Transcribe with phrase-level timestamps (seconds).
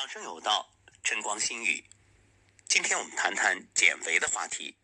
[0.00, 0.66] 养生有道，
[1.04, 1.84] 晨光心语。
[2.66, 4.74] 今天我们谈谈减肥的话题。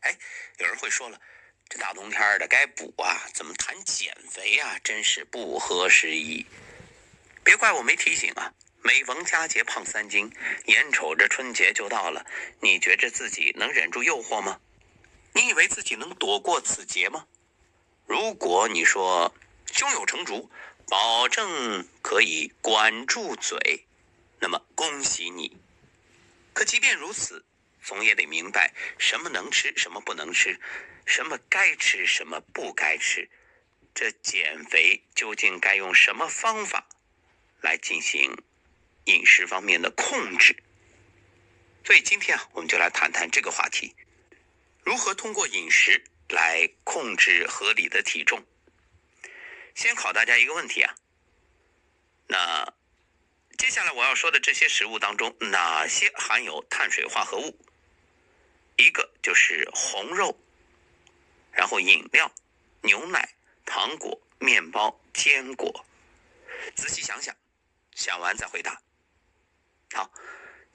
[0.00, 0.16] 哎，
[0.56, 1.20] 有人会说了，
[1.68, 4.78] 这大冬天的该补啊，怎么谈减肥啊？
[4.82, 6.46] 真是不合时宜。
[7.44, 8.54] 别怪我没提醒啊！
[8.82, 10.32] 每逢佳节胖三斤，
[10.64, 12.24] 眼瞅着春节就到了，
[12.62, 14.58] 你觉着自己能忍住诱惑吗？
[15.34, 17.26] 你以为自己能躲过此劫吗？
[18.06, 19.34] 如果你说
[19.70, 20.50] 胸有成竹，
[20.88, 23.86] 保证可以管住嘴。
[24.42, 25.56] 那么恭喜你，
[26.52, 27.44] 可即便如此，
[27.80, 30.58] 总也得明白什么能吃，什么不能吃，
[31.06, 33.30] 什么该吃，什么不该吃。
[33.94, 36.88] 这减肥究竟该用什么方法
[37.60, 38.36] 来进行
[39.04, 40.60] 饮食方面的控制？
[41.84, 43.94] 所以今天啊，我们就来谈谈这个话题：
[44.84, 48.44] 如何通过饮食来控制合理的体重。
[49.76, 50.96] 先考大家一个问题啊，
[52.26, 52.74] 那。
[53.58, 57.58] 接下来我要说的这些食物当中，哪些含有碳水化合物？
[58.76, 60.38] 一个就是红肉，
[61.52, 62.32] 然后饮料、
[62.82, 65.84] 牛奶、糖果、面包、坚果。
[66.74, 67.34] 仔细想想，
[67.94, 68.80] 想完再回答。
[69.94, 70.10] 好，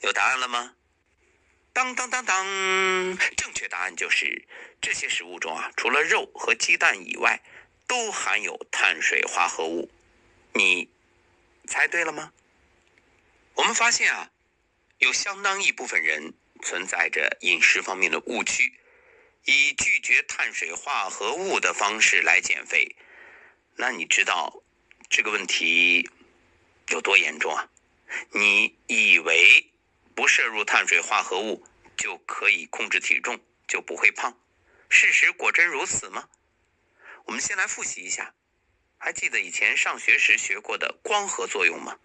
[0.01, 0.75] 有答案了吗？
[1.73, 2.45] 当当当当，
[3.35, 4.47] 正确答案就是
[4.81, 7.43] 这些食物中啊，除了肉和鸡蛋以外，
[7.87, 9.91] 都含有碳水化合物。
[10.53, 10.89] 你
[11.67, 12.33] 猜对了吗？
[13.57, 14.29] 我们发现啊，
[14.99, 18.79] 有相当一部分人存在着饮食方面的误区，
[19.45, 22.95] 以拒绝碳水化合物的方式来减肥。
[23.75, 24.61] 那你知道
[25.09, 26.07] 这个问题
[26.89, 27.67] 有多严重啊？
[28.31, 29.71] 你以为
[30.15, 31.65] 不摄入碳水化合物
[31.97, 34.39] 就可以控制体重，就不会胖？
[34.87, 36.29] 事实果真如此吗？
[37.25, 38.35] 我们先来复习一下，
[38.99, 41.97] 还记得以前上学时学过的光合作用吗？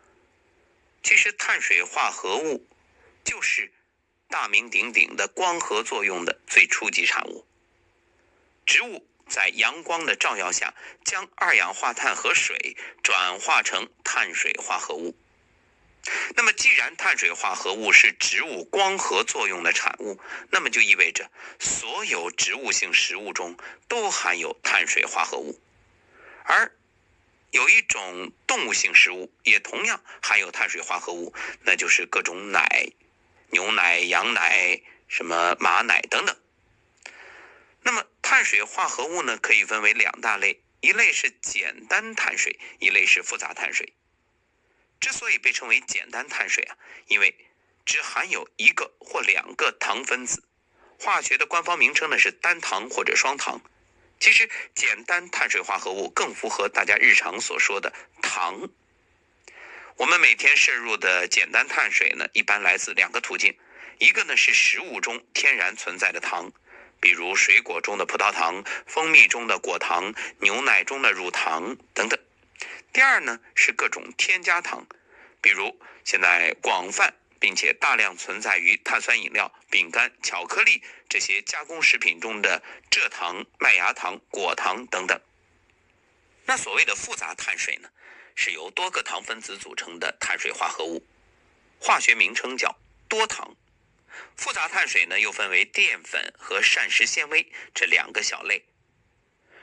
[1.03, 2.69] 其实碳水化合物
[3.25, 3.72] 就是
[4.28, 7.47] 大名鼎鼎的光合作用的最初级产物。
[8.64, 15.16] 植物在阳光的照耀下，将二氧化碳和水转化成碳水化合物。
[16.34, 23.56] 那么，既然碳水化合物是植物光合作用的产物，那么就意味着所有植物性食物中
[23.88, 25.60] 都含有碳水化合物，
[26.44, 26.72] 而。
[27.53, 32.91] 有一种动物性食物也同样含有碳水化合物，那就是各种奶、
[33.51, 36.35] 牛奶、羊奶、什么马奶等等。
[37.83, 43.93] 那么碳水化合物呢，可以分为两大类，一类是简单碳水，一类是复杂碳水。
[44.99, 46.77] 之所以被称为简单碳水啊，
[47.09, 47.37] 因为
[47.84, 50.43] 只含有一个或两个糖分子，
[50.99, 53.61] 化学的官方名称呢是单糖或者双糖。
[54.22, 58.71] 其实，简单碳水化合物更符合大家日常所说的糖。
[59.97, 63.53] 我们每天摄入的简单碳水呢，一般来自两个途径，
[63.99, 66.53] 一个呢是食物中天然存在的糖，
[67.00, 72.16] 比如水果中的葡萄糖、蜂蜜中的果糖、牛奶中的乳糖等等；
[72.93, 74.87] 第二呢是各种添加糖，
[75.41, 77.12] 比如现在广泛。
[77.42, 85.20] 并且大量存在于碳酸饮料、饼干、巧克力这些加工食品中的蔗糖、麦芽糖、果糖等等。
[86.44, 87.91] 那所谓的复杂碳水呢，
[88.36, 91.04] 是由多个糖分子组成的碳水化合物，
[91.80, 93.56] 化学名称叫多糖。
[94.36, 98.62] 复杂碳水呢，又分为淀粉和膳食纤维这两个小类。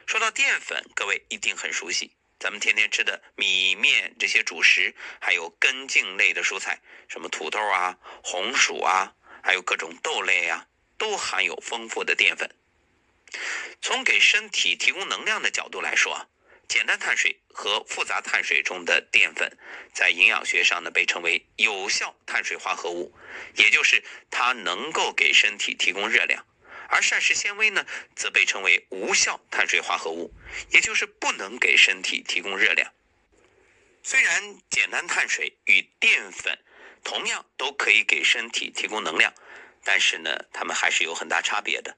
[0.05, 2.11] 说到淀粉，各位一定很熟悉。
[2.39, 6.79] 咱们天天吃的米面这些主食，还有根茎类的蔬菜，
[7.09, 9.13] 什么土豆啊、红薯啊，
[9.43, 10.65] 还有各种豆类啊，
[10.97, 12.49] 都含有丰富的淀粉。
[13.81, 16.29] 从给身体提供能量的角度来说，
[16.69, 19.57] 简单碳水和复杂碳水中的淀粉，
[19.93, 23.13] 在营养学上呢被称为有效碳水化合物，
[23.55, 24.01] 也就是
[24.31, 26.45] 它能够给身体提供热量。
[26.89, 27.85] 而膳食纤维呢，
[28.15, 30.33] 则被称为无效碳水化合物，
[30.71, 32.91] 也就是不能给身体提供热量。
[34.03, 36.57] 虽然简单碳水与淀粉
[37.03, 39.31] 同样都可以给身体提供能量，
[39.83, 41.95] 但是呢，它们还是有很大差别的。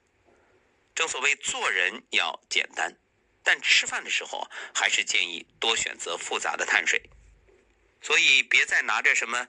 [0.94, 2.98] 正所谓做人要简单，
[3.44, 7.02] 但吃饭的时候还是建议多选择复杂的碳水。
[8.02, 9.48] 所以别再拿着什么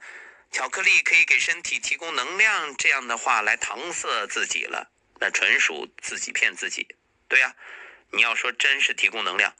[0.51, 4.92] 巧克力可以给身体提供能量这样的话来搪塞自己了。
[5.23, 6.85] 那纯属自己骗自己，
[7.29, 7.55] 对呀，
[8.11, 9.55] 你要说真是提供能量，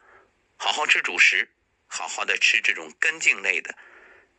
[0.57, 1.49] 好好吃主食，
[1.87, 3.73] 好好的吃这种根茎类的，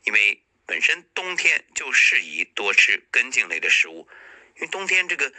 [0.03, 4.07] 因为本身冬天就适宜多吃根茎类的食物，
[4.57, 5.33] 因为冬天这个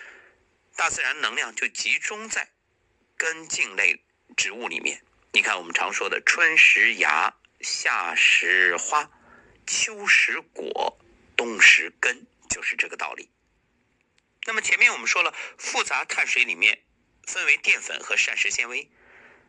[0.75, 2.49] 大自然能量就集中在
[3.15, 4.03] 根茎类
[4.35, 5.03] 植物里面。
[5.33, 9.07] 你看我们常说的春食芽，夏食花，
[9.67, 10.97] 秋食果，
[11.37, 13.29] 冬食根，就是这个道理。
[14.55, 16.81] 那么前面我们说了，复杂碳水里面
[17.27, 18.89] 分为淀粉和膳食纤维。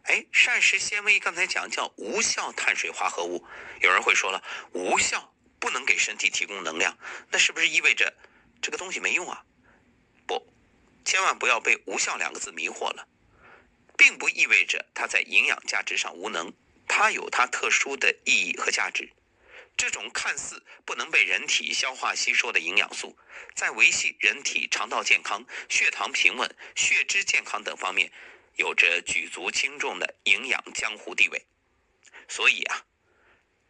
[0.03, 3.47] 哎，膳食纤维刚才讲叫无效碳水化合物，
[3.81, 4.43] 有人会说了，
[4.73, 6.99] 无效不能给身体提供能量，
[7.31, 8.13] 那是不是意味着
[8.61, 9.45] 这个东西没用啊？
[10.27, 10.45] 不，
[11.05, 13.07] 千万不要被“无效”两个字迷惑了，
[13.97, 16.53] 并不意味着它在营养价值上无能，
[16.89, 19.13] 它有它特殊的意义和价值。
[19.77, 23.17] 这种看似不能被人体消化吸收的营养素，
[23.55, 28.11] 在维系人体肠道健康、血糖平稳、血脂健康等方面，
[28.55, 31.47] 有着举足轻重的营养江湖地位。
[32.29, 32.85] 所以啊，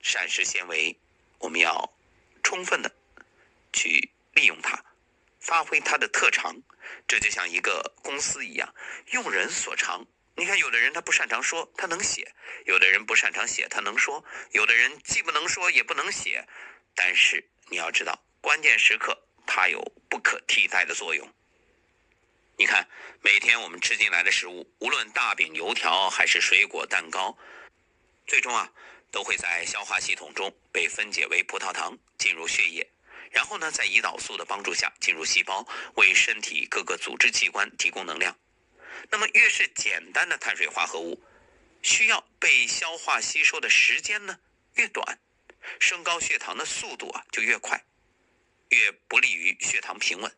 [0.00, 0.96] 膳食纤维
[1.38, 1.92] 我们要
[2.42, 2.94] 充分的
[3.72, 4.84] 去利用它，
[5.40, 6.54] 发挥它的特长。
[7.08, 8.72] 这就像一个公司一样，
[9.10, 10.06] 用人所长。
[10.38, 12.22] 你看，有的人他不擅长说，他能写；
[12.66, 14.22] 有的人不擅长写，他能说；
[14.52, 16.46] 有的人既不能说也不能写，
[16.94, 19.80] 但是你要知道，关键时刻他有
[20.10, 21.26] 不可替代的作用。
[22.58, 22.86] 你看，
[23.22, 27.36] 每天我们吃进来的食物，无论大饼、油条还是水果、蛋糕，
[28.26, 28.70] 最终啊，
[29.10, 32.86] 都会在消化系统中被分解为葡萄糖，进入血液，
[33.30, 38.36] 然后呢，在胰岛素的帮助下进入细胞，为身体各个组织器官提供能量。
[39.10, 41.22] 那么越是简单的碳水化合物，
[41.82, 44.38] 需要被消化吸收的时间呢
[44.74, 45.18] 越短，
[45.78, 47.84] 升高血糖的速度啊就越快，
[48.70, 50.36] 越不利于血糖平稳。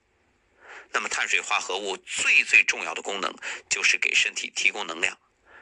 [0.90, 3.34] 那么碳水化合物最最重要的功能
[3.68, 5.18] 就是给身体提供能量，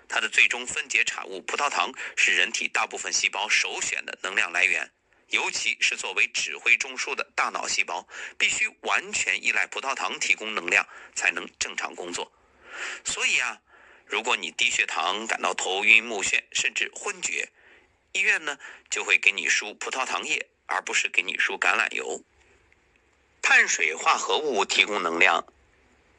[0.09, 4.93] 它的最终分解产物葡萄糖是人体大部分细胞首选的能量来源，
[5.29, 8.07] 尤其是作为指挥中枢的大脑细胞，
[8.39, 12.33] 必须完全依赖葡萄糖提供能量才能正常工作。
[13.05, 13.61] 所以啊，
[14.07, 17.51] 如果你低血糖感到头晕目眩甚至昏厥，
[18.13, 18.59] 医院呢
[18.91, 22.23] 就会给你输葡萄糖液，而不是给你输橄榄油。
[23.43, 25.47] 碳水化合物提供能量，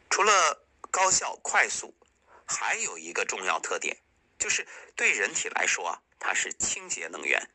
[0.09, 1.94] 除了高效快速，
[2.45, 3.98] 还有一个重要特点，
[4.39, 4.65] 就是
[4.95, 7.50] 对人体来说啊，它是清洁能源。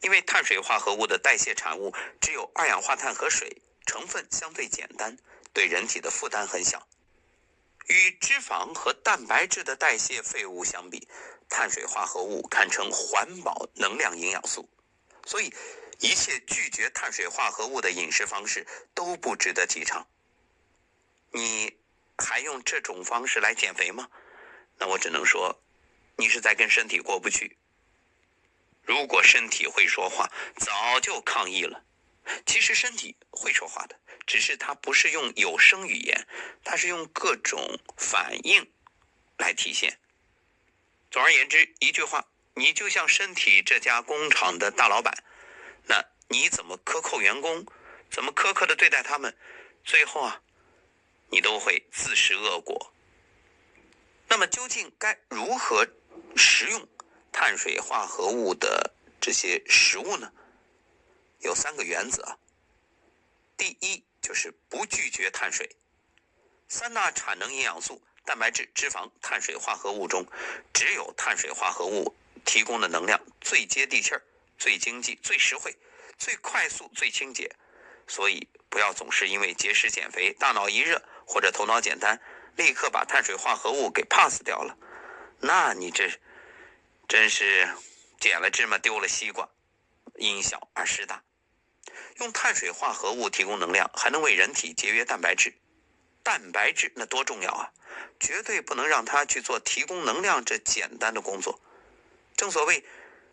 [0.00, 5.16] 因为碳水化合物的代谢产物只有二氧化碳和水，成分相对简单，
[5.54, 6.86] 对人体的负担很小。
[7.86, 11.06] 与脂肪和蛋白质的代谢废物相比，
[11.48, 14.68] 碳水化合物堪称环保能量营养素。
[15.26, 15.52] 所以，
[16.00, 20.06] 一切拒绝碳水化合物的饮食方式都不值得提倡。
[21.32, 21.76] 你
[22.18, 24.08] 还用这种方式来减肥吗？
[24.78, 25.62] 那我只能说，
[26.16, 27.56] 你是在跟身体过不去。
[28.82, 31.82] 如果身体会说话，早就抗议了。
[32.46, 33.98] 其实身体会说话的。
[34.26, 36.26] 只是它不是用有声语言，
[36.64, 38.72] 它是用各种反应
[39.36, 39.98] 来体现。
[41.10, 45.24] 总而言之，一句话，你就像身体这家工厂的大老板，
[45.86, 47.66] 那你怎么克扣员工，
[48.10, 49.36] 怎么苛刻的对待他们，
[49.84, 50.40] 最后啊，
[51.30, 52.94] 你都会自食恶果。
[54.28, 55.86] 那么究竟该如何
[56.34, 56.88] 食用
[57.30, 60.32] 碳水化合物的这些食物呢？
[61.44, 62.38] 有三个原则。
[63.56, 64.04] 第一。
[64.24, 65.76] 就是不拒绝碳水，
[66.66, 70.24] 三大产能营养素——蛋白质、脂肪、碳水化合物中，
[70.72, 74.22] 只有碳水化合物提供的能量最接地气儿、
[74.56, 75.76] 最经济、最实惠、
[76.16, 77.54] 最快速、最清洁。
[78.08, 82.18] 所以，不要总是因为节食减肥，大脑一热或者头脑简单，
[82.56, 84.74] 立刻把碳水化合物给 pass 掉了。
[85.40, 86.10] 那你这
[87.06, 87.68] 真是
[88.18, 89.46] 捡了芝麻丢了西瓜，
[90.16, 91.22] 因小而失大。
[92.16, 95.54] 用碳水化合物提供能量，还能为人体节约蛋白质。
[96.22, 97.70] 蛋白质那多重要啊！
[98.18, 101.60] 绝对不能让它去做提供能量这简单的工作。
[102.36, 102.84] 正所谓，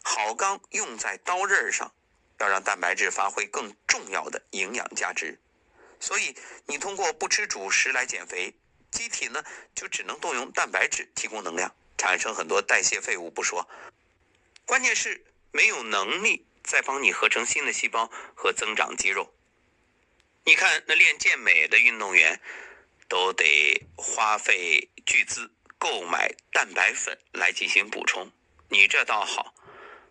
[0.04, 1.94] 好钢用在刀刃上，
[2.40, 5.40] 要让蛋白质发挥更重要的营养价值。
[6.00, 6.36] 所以，
[6.66, 8.54] 你通过不吃主食来减肥，
[8.92, 13.70] 机体呢就只能动用蛋白质提供能量，产生很多代谢废物不说，
[14.66, 16.46] 关键是没有能力。
[16.64, 19.34] 再帮你合成新的细胞和增长肌肉。
[20.44, 22.42] 你看，那练健美的运动员
[23.08, 28.32] 都得花费巨资购买蛋白粉来进行补充。
[28.70, 29.54] 你这倒好，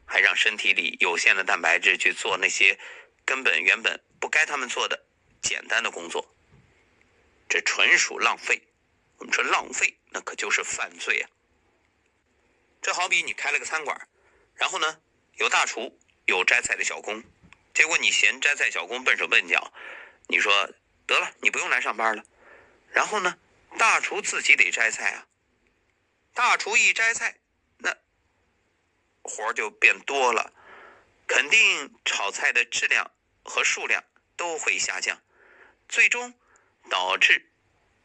[0.06, 2.78] 还让身体里有限的蛋白质去做那些
[3.24, 5.06] 根本原本不该他们做的
[5.42, 6.34] 简单的工作，
[7.48, 8.62] 这纯属浪费。
[9.18, 11.28] 我们说浪费，那可就是犯罪啊！
[12.80, 14.08] 这好比你开了个餐馆，
[14.54, 15.00] 然后呢，
[15.34, 15.99] 有大厨。
[16.30, 17.24] 有摘菜的小工，
[17.74, 19.72] 结果你嫌摘菜小工笨手笨脚，
[20.28, 20.52] 你说
[21.04, 22.24] 得了，你不用来上班了。
[22.92, 23.36] 然后呢，
[23.76, 25.26] 大厨自己得摘菜啊。
[26.32, 27.40] 大厨一摘菜，
[27.78, 27.96] 那
[29.22, 30.52] 活就变多了，
[31.26, 33.10] 肯定炒菜的质量
[33.42, 34.04] 和数量
[34.36, 35.20] 都会下降，
[35.88, 36.32] 最终
[36.88, 37.50] 导致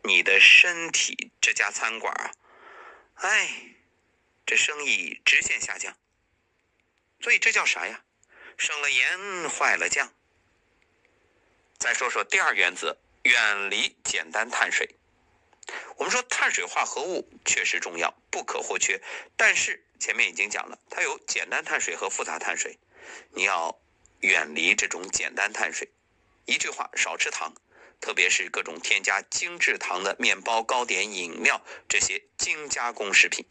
[0.01, 2.31] 你的身体这家餐馆啊，
[3.17, 3.75] 哎，
[4.47, 5.95] 这生意直线下降。
[7.21, 8.01] 所以这叫啥呀？
[8.57, 10.11] 省了盐，坏了酱。
[11.77, 14.95] 再说说第二原则，远离简单碳水。
[15.97, 19.01] 我们说碳水化合物确实重要，不可或缺。
[19.35, 22.77] 但是前面已经讲了，它有简单碳水和复杂碳水，
[23.31, 23.77] 你要
[24.21, 25.91] 远离这种简单碳水。
[26.45, 27.53] 一句话，少吃糖，
[27.99, 33.45] 特别是各种添加精制糖的面包、糕点、饮料这些精加工食品。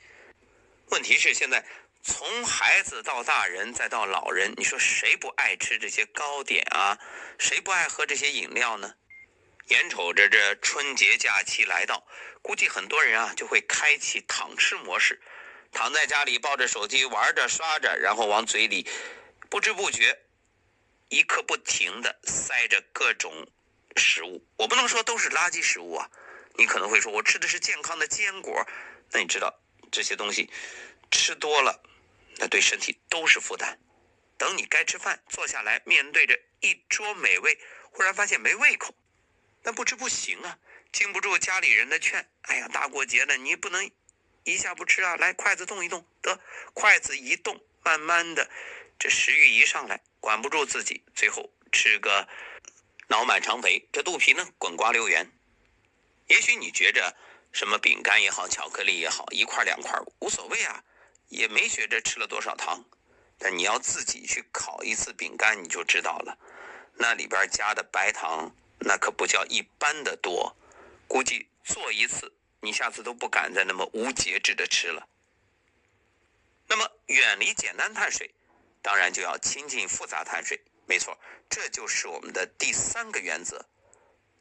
[0.91, 1.65] 问题是现在。
[2.07, 6.99] 从孩子到大人再到老人，你说谁不爱吃这些糕点啊？
[7.39, 8.95] 谁不爱喝这些饮料呢？
[9.69, 12.07] 眼瞅着这春节假期来到，
[12.43, 15.19] 估计很多人啊就会开启躺吃模式，
[15.73, 18.87] 躺在家里抱着手机玩着刷着，然后往嘴里
[19.49, 20.21] 不知不觉
[21.09, 23.49] 一刻不停的塞着各种
[23.97, 24.47] 食物。
[24.59, 26.11] 我不能说都是垃圾食物啊，
[26.59, 28.67] 你可能会说我吃的是健康的坚果，
[29.11, 29.59] 那你知道
[29.91, 30.51] 这些东西
[31.11, 31.83] 吃多了。
[32.39, 33.79] 那对身体都是负担。
[34.37, 37.59] 等你该吃饭，坐下来面对着一桌美味，
[37.93, 38.95] 忽然发现没胃口，
[39.63, 40.59] 那不吃不行啊！
[40.93, 43.91] 经不住家里人的劝，哎呀，大过节的你不能
[44.43, 45.17] 一下不吃啊！
[45.17, 46.41] 来，筷子动一动，得，
[46.73, 48.51] 筷子一动，慢慢的，
[48.99, 52.29] 这食欲一上来，管不住自己，最后吃个
[53.09, 55.31] 脑满肠肥，这肚皮呢滚瓜溜圆。
[56.27, 57.17] 也许你觉着
[57.53, 60.83] 什么饼干也好，巧克力也好，一块两块无所谓啊。
[61.35, 62.85] 也没学着吃了多少糖，
[63.39, 66.39] 但你要自己去烤一次饼干，你就知道了，
[66.95, 70.57] 那里边加的白糖那可不叫一般的多，
[71.09, 75.09] 估计做一次你下次都不敢再那么无节制的吃了。
[76.67, 78.35] 那么远离简单碳水，
[78.81, 81.19] 当然就要亲近复杂碳水，没错，
[81.51, 83.67] 这就是我们的第三个原则，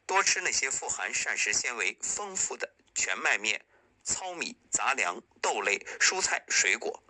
[0.06, 3.66] 多吃那些富含膳食纤维丰富的全麦面。
[4.04, 7.02] 糙米、杂粮、豆类、蔬菜、水果。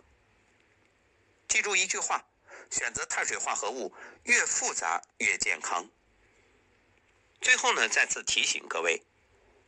[1.48, 2.24] 记住一句话：
[2.70, 3.92] 选择碳水化合物
[4.24, 5.88] 越复杂越健康。
[7.40, 9.02] 最后呢，再次提醒各位，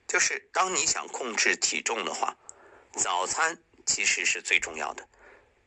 [0.06, 2.37] 就是当你想控制体重的话，
[2.92, 5.09] 早餐其实是最重要的，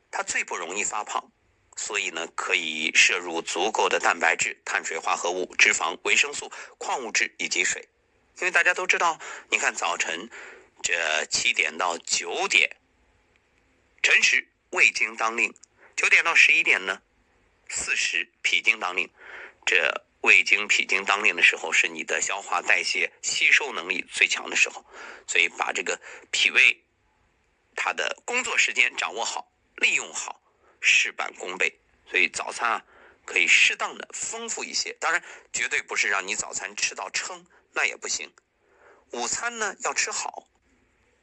[0.09, 1.31] 它最不容易发胖，
[1.75, 7.87] 所以呢，可以摄入足够的蛋白质、碳水化合物、脂肪、维生素、矿物质以及水。
[8.37, 10.29] 因为大家都知道，你看早晨。
[10.81, 12.77] 这七点到九点，
[14.01, 15.51] 辰时胃经当令；
[15.95, 17.01] 九点到十一点呢，
[17.67, 19.09] 巳时脾经当令。
[19.65, 24.83] 这胃经、脾经当令的时候，是你的消化代谢、吸收能力最强的时候。
[25.27, 25.99] 所以把这个
[26.31, 26.83] 脾胃
[27.75, 30.41] 它的工作时间掌握好、利用好，
[30.81, 31.79] 事半功倍。
[32.09, 32.85] 所以早餐啊，
[33.25, 38.33] 可以适当的丰富一些，当然绝对不是让你早餐吃到撑，那也不行。
[39.11, 40.48] 午餐呢，要吃好。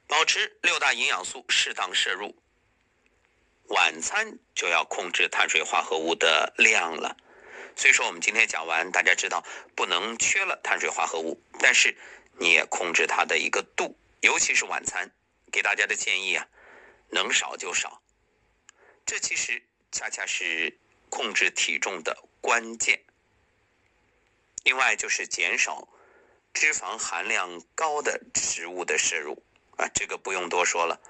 [0.07, 2.37] 保持六大营养素适当摄入，
[3.69, 7.17] 晚餐就要控制碳水化合物的量了。
[7.75, 9.45] 所以说，我们今天讲完，大家知道
[9.75, 11.97] 不能缺了碳水化合物，但是
[12.39, 15.11] 你也控制它的一个度，尤其是晚餐，
[15.53, 16.47] 给大家的建议啊，
[17.11, 18.01] 能少就少。
[19.05, 20.79] 这其实恰恰是
[21.11, 23.03] 控制体重的关键。
[24.65, 25.87] 另外就是减少
[26.55, 29.43] 脂肪含量高的食物的摄入。
[29.77, 31.01] 啊，这个不用多说了。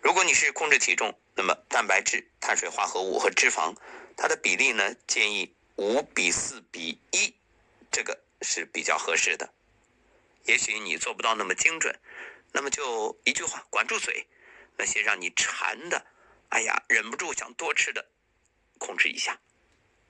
[0.00, 3.74] 如果你是控制体重，那么蛋白质、碳水化合物和脂肪，
[4.16, 7.34] 它的比例呢，建议五比四比一，
[7.90, 9.52] 这个是比较合适的。
[10.44, 11.98] 也许你做不到那么精准，
[12.52, 14.26] 那么就一句话，管住嘴。
[14.78, 16.06] 那些让你馋的，
[16.48, 18.08] 哎呀，忍不住想多吃的，
[18.78, 19.38] 控制一下。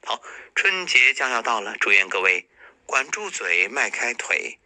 [0.04, 0.22] 好，
[0.54, 2.48] 春节将要到了，祝愿各位
[2.86, 4.60] 管住嘴，迈开腿，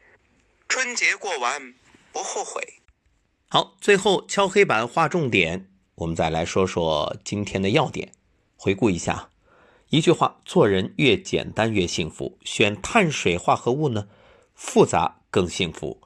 [0.68, 1.74] 春节过完
[2.12, 2.82] 不后悔。
[3.48, 8.10] 好，最后敲黑板划重点，我们再来说说今天的要点。
[8.56, 9.30] 回顾一下，
[9.90, 12.36] 一句话：做人越简单越幸福。
[12.42, 14.08] 选碳水化合物呢，
[14.54, 16.02] 复杂更幸福。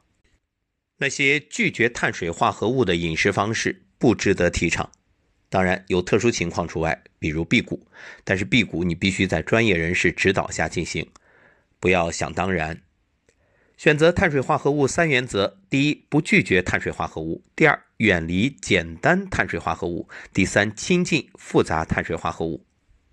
[0.99, 4.91] 那些拒绝碳水化合物的饮食方式不值得提倡。
[5.49, 7.89] 当然有特殊情况除外，比如辟谷，
[8.23, 11.11] 但是辟谷你必须在专业人士指导下进行，
[11.81, 12.83] 不要想当然。
[13.81, 22.63] 选择碳水化合物三原则：第一，不拒绝碳水化合物；第二，远离简单碳水化合物；第三，亲近复杂碳水化合物。